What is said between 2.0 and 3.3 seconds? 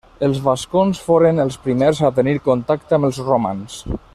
a tenir contacte amb els